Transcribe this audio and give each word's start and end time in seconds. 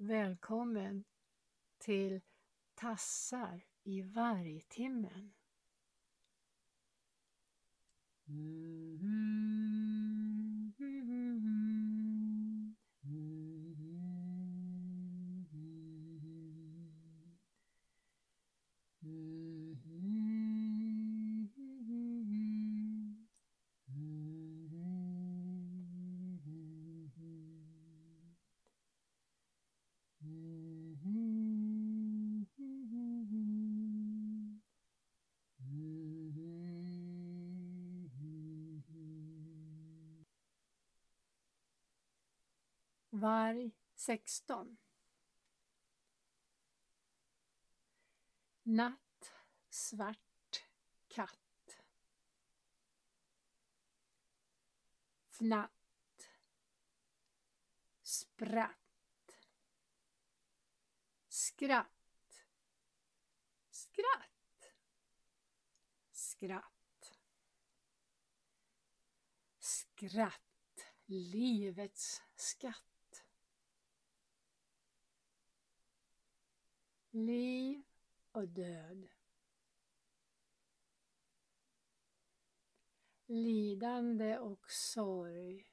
Välkommen 0.00 1.04
till 1.78 2.20
Tassar 2.74 3.64
i 3.82 4.02
vargtimmen. 4.02 5.34
Mm. 8.28 8.77
Varg 43.20 43.70
16 43.94 44.78
Natt 48.62 49.32
svart 49.70 50.66
katt. 51.08 51.78
Fnatt. 55.30 56.30
Spratt. 58.02 59.38
Skratt. 61.28 62.44
Skratt. 63.70 64.72
Skratt. 66.12 67.12
Skratt. 69.58 70.42
Livets 71.06 72.22
skatt 72.36 72.97
liv 77.10 77.82
och 78.32 78.48
död. 78.48 79.08
Lidande 83.26 84.38
och 84.38 84.70
sorg. 84.70 85.66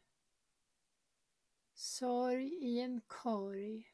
Sorg 1.74 2.46
i 2.46 2.80
en 2.80 3.02
korg. 3.02 3.94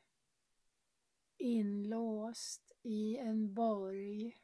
Inlåst 1.37 2.71
i 2.81 3.17
en 3.17 3.53
borg. 3.53 4.37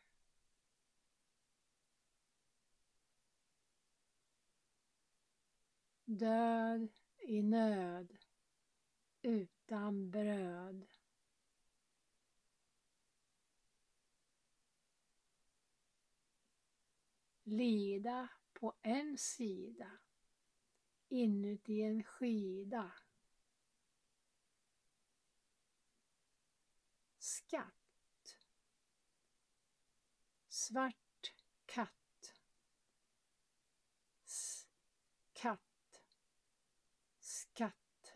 Död 6.06 6.90
i 7.18 7.44
nöd 7.44 8.18
utan 9.22 10.12
bröd. 10.12 10.86
Lida 17.48 18.28
på 18.54 18.74
en 18.82 19.18
sida 19.18 19.92
inuti 21.10 21.82
en 21.82 22.04
skida. 22.04 22.92
Skatt. 27.20 28.38
Svart 30.50 31.34
katt. 31.66 32.34
S 34.26 34.68
katt. 35.34 36.02
Skatt. 37.20 38.14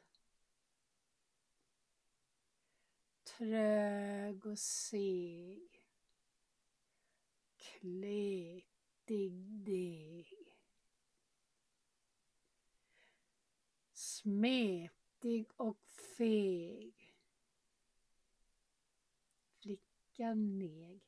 Trög 3.24 4.46
och 4.46 4.60
seg. 4.60 5.88
Klek 7.58 8.81
smetig 9.12 10.26
Smetig 13.94 15.52
och 15.56 15.80
feg. 16.18 17.16
Flickan 19.62 20.60
neg 20.60 21.02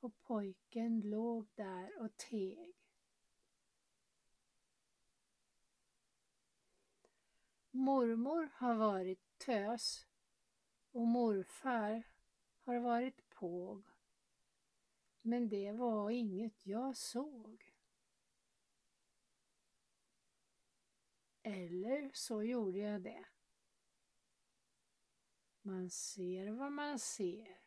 och 0.00 0.20
pojken 0.20 1.00
låg 1.00 1.46
där 1.54 2.02
och 2.02 2.16
teg. 2.16 2.74
Mormor 7.70 8.50
har 8.54 8.74
varit 8.74 9.38
tös 9.38 10.06
och 10.90 11.06
morfar 11.06 12.02
har 12.60 12.78
varit 12.78 13.28
påg. 13.30 13.97
Men 15.22 15.48
det 15.48 15.72
var 15.72 16.10
inget 16.10 16.66
jag 16.66 16.96
såg. 16.96 17.74
Eller 21.42 22.10
så 22.14 22.42
gjorde 22.42 22.78
jag 22.78 23.02
det. 23.02 23.26
Man 25.62 25.90
ser 25.90 26.50
vad 26.50 26.72
man 26.72 26.98
ser. 26.98 27.60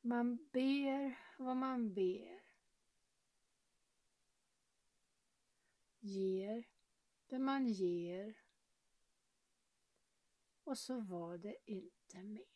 Man 0.00 0.48
ber 0.52 1.18
vad 1.38 1.56
man 1.56 1.94
ber. 1.94 2.42
Ger 5.98 6.64
det 7.26 7.38
man 7.38 7.68
ger. 7.68 8.42
Och 10.64 10.78
så 10.78 11.00
var 11.00 11.38
det 11.38 11.56
inte 11.64 12.22
mer. 12.22 12.55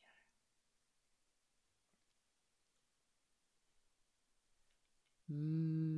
Mm. 5.32 5.89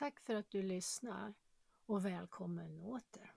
Tack 0.00 0.20
för 0.20 0.34
att 0.34 0.50
du 0.50 0.62
lyssnar 0.62 1.34
och 1.86 2.04
välkommen 2.04 2.80
åter. 2.80 3.32